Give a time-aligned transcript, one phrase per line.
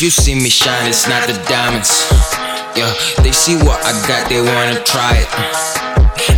[0.00, 1.92] You see me shine, it's not the diamonds.
[2.72, 2.88] Yeah,
[3.20, 5.28] they see what I got, they wanna try it.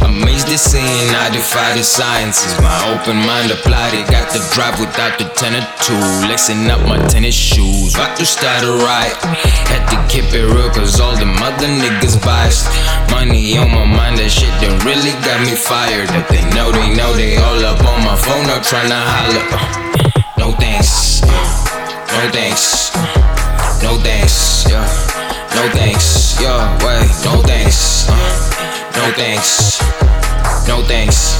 [0.02, 2.58] Amazed at seeing I defy the sciences.
[2.58, 4.10] My open mind applied it.
[4.10, 5.94] Got the drive without the tenor two.
[6.26, 7.94] Lacing up my tennis shoes.
[7.94, 9.14] About to start a riot.
[9.70, 12.66] Had to keep it real, cause all the mother niggas biased.
[13.14, 16.10] Money on my mind, that shit done really got me fired.
[16.10, 19.46] If they know, they know they all up on my phone, up tryna holler.
[20.34, 21.22] No thanks.
[21.22, 23.21] No thanks.
[24.32, 24.64] Thanks.
[24.70, 24.86] Yeah.
[25.54, 26.40] No thanks.
[26.40, 27.10] Yeah, wait.
[27.22, 28.08] No thanks.
[28.96, 29.78] No thanks.
[30.66, 31.38] No thanks.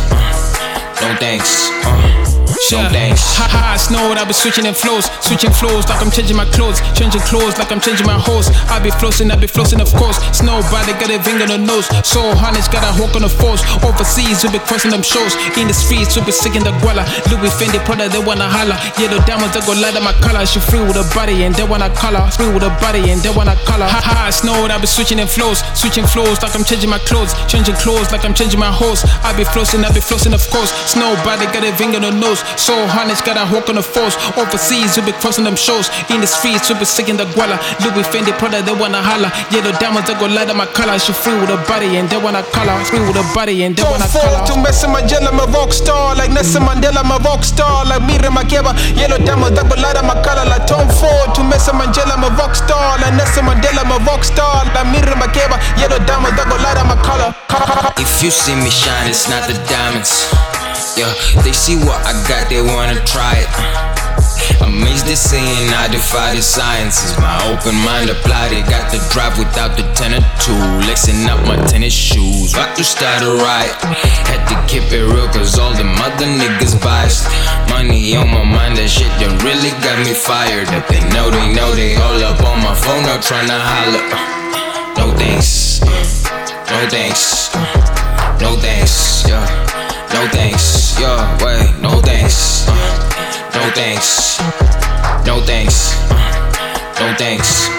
[1.01, 1.71] No thanks.
[1.85, 2.42] Uh.
[2.73, 3.21] No thanks.
[3.37, 5.09] Ha ha, snowed, I be switching in flows.
[5.21, 6.81] Switching flows like I'm changing my clothes.
[6.97, 8.49] Changing clothes like I'm changing my hose.
[8.69, 10.21] I be flossing, I be flossing, of course.
[10.37, 11.89] Snow body got a finger on the nose.
[12.05, 13.65] So harness got a hook on the force.
[13.85, 15.37] Overseas, we be crossing them shows.
[15.57, 17.05] In the streets, we be sticking the guala.
[17.33, 18.77] Louis Fendi Prada, they wanna holla.
[19.01, 20.45] Yellow diamonds, they go light up my color.
[20.45, 22.25] She free with a body and they wanna color.
[22.37, 23.89] Free with a body and they wanna color.
[23.89, 25.65] Ha ha, snowed, I be switching in flows.
[25.73, 27.33] Switching flows like I'm changing my clothes.
[27.49, 29.05] Changing clothes like I'm changing my hose.
[29.23, 30.73] I be flossing, I be flossing, of course.
[30.91, 32.42] Snow body got a finger on the nose.
[32.57, 34.17] So harness got a hook on the force.
[34.37, 35.91] Overseas, we be crossing them shows.
[36.11, 37.59] In the streets, we be sticking the guala.
[37.83, 39.33] Louis Fendi Prada, they wanna holla.
[39.51, 40.99] Yellow diamonds, they go light up my color.
[40.99, 42.77] She free with a body and they wanna color.
[42.85, 44.65] Free with a body and they Don't wanna fall to color.
[44.65, 46.15] Messi Mandela, I'm a rock star.
[46.17, 47.85] Like Nelson Mandela, I'm a rock star.
[47.85, 50.45] Like Miriam Makeba, yellow diamond, go light up my color.
[50.49, 52.99] Like Tom Ford to Messi Mandela, I'm a rock star.
[52.99, 54.65] Like Nelson Mandela, I'm a rock star.
[54.75, 57.35] Like Miriam Makeba, yellow diamond, go light up my color.
[57.99, 60.52] If you see me shine, it's not the diamonds.
[60.97, 61.13] Yeah,
[61.43, 63.49] they see what I got, they wanna try it.
[63.57, 67.17] Uh, amazed at seeing I defy the sciences.
[67.17, 68.69] My open mind applied it.
[68.69, 70.57] Got the drive without the tenor two.
[70.85, 72.53] Lacing up my tennis shoes.
[72.53, 73.73] About to start a riot.
[74.29, 77.25] Had to keep it real, cause all the mother niggas biased.
[77.69, 80.69] Money on my mind, that shit done really got me fired.
[80.69, 84.05] If they know, they know they all up on my phone, up tryna holler.
[85.01, 85.81] No thanks.
[86.69, 87.53] No thanks.
[88.41, 89.29] No thanks.
[89.29, 89.62] Yeah.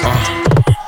[0.01, 0.17] Uh,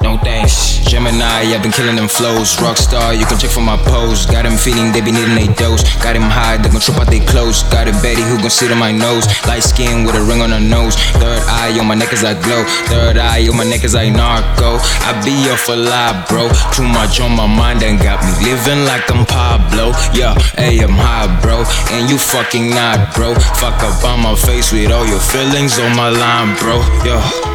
[0.01, 0.77] No thanks.
[0.85, 2.55] Gemini, I've been killing them flows.
[2.61, 4.25] Rockstar, you can check for my pose.
[4.25, 5.81] Got them feeding, they be needing a dose.
[5.99, 7.63] Got them high, they gon' trip out they clothes.
[7.73, 9.25] Got a Betty who gon' sit on my nose.
[9.49, 10.95] Light skin with a ring on her nose.
[11.19, 12.63] Third eye on my neck as I glow.
[12.87, 14.77] Third eye on my neck as I narco.
[15.09, 16.47] I be off for life, bro.
[16.71, 19.91] Too much on my mind and got me living like I'm Pablo.
[20.13, 21.65] Yeah, hey, I'm high, bro.
[21.91, 23.33] And you fucking not, bro.
[23.59, 26.77] Fuck up on my face with all your feelings on my line, bro.
[27.03, 27.54] Yeah.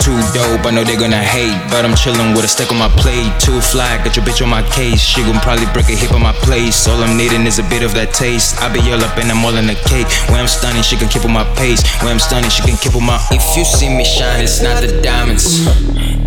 [0.00, 2.88] Too dope, I know they're gonna hate, but I'm chillin' with a stick on my
[2.88, 3.32] plate.
[3.40, 5.00] Too fly, got your bitch on my case.
[5.00, 6.86] She gon' probably break a hip on my place.
[6.86, 8.60] All I'm needing is a bit of that taste.
[8.62, 10.06] I be all up and I'm all in the cake.
[10.30, 11.82] When I'm stunning, she can keep on my pace.
[12.02, 13.18] When I'm stunning, she can keep on my.
[13.30, 15.66] If you see me shine, it's not the diamonds.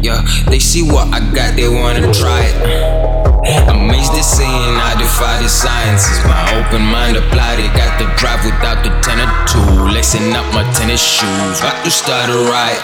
[0.02, 2.56] Yeah, they see what I got, they wanna try it.
[3.68, 6.20] I'm amazed at seeing I defy the sciences.
[6.70, 7.74] Open mind applied it.
[7.74, 9.90] Got the drive without the ten or two.
[9.90, 11.58] Lacing up my tennis shoes.
[11.66, 12.78] About to start a riot.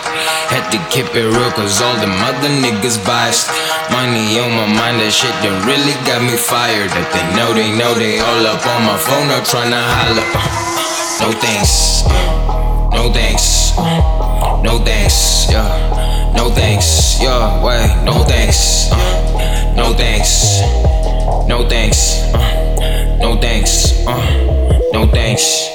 [0.50, 3.46] Had to keep it real, cause all the mother niggas biased.
[3.94, 6.90] Money on my mind, that shit done really got me fired.
[6.98, 10.26] That they know, they know they all up on my phone, up tryna holler.
[11.22, 12.10] No thanks.
[12.90, 13.78] No thanks.
[14.66, 15.46] No thanks.
[15.46, 16.34] Yeah.
[16.34, 17.22] No thanks.
[17.22, 17.62] Yeah.
[17.62, 17.94] Wait.
[18.02, 18.90] No thanks.
[19.78, 20.58] No thanks.
[21.46, 22.26] No thanks.
[22.34, 23.25] Uh,
[25.16, 25.75] Uh, thanks.